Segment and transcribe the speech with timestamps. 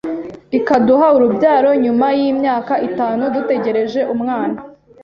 [0.57, 4.57] ikaduha urubyaro nyuma y’imyaka itanu dutegereje umwana